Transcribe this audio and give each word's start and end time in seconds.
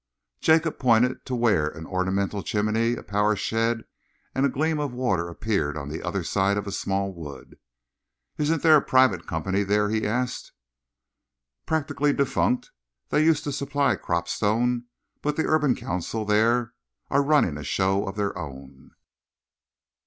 Jacob 0.39 0.79
pointed 0.79 1.23
to 1.27 1.35
where 1.35 1.67
an 1.67 1.85
ornamental 1.85 2.41
chimney, 2.41 2.95
a 2.95 3.03
power 3.03 3.35
shed 3.35 3.83
and 4.33 4.47
a 4.47 4.49
gleam 4.49 4.79
of 4.79 4.91
water 4.93 5.27
appeared 5.27 5.77
on 5.77 5.89
the 5.89 6.01
other 6.01 6.23
side 6.23 6.57
of 6.57 6.65
a 6.65 6.71
small 6.71 7.13
wood. 7.13 7.59
"Isn't 8.39 8.63
there 8.63 8.77
a 8.77 8.81
private 8.81 9.27
company 9.27 9.61
there?" 9.61 9.89
he 9.91 10.07
asked. 10.07 10.53
"Practically 11.67 12.13
defunct. 12.13 12.71
They 13.09 13.23
used 13.23 13.43
to 13.43 13.51
supply 13.51 13.95
Cropstone, 13.95 14.85
but 15.21 15.35
the 15.35 15.45
Urban 15.45 15.75
Council 15.75 16.25
there 16.25 16.73
are 17.11 17.21
running 17.21 17.55
a 17.59 17.63
show 17.63 18.07
of 18.07 18.15
their 18.15 18.35
own." 18.35 18.93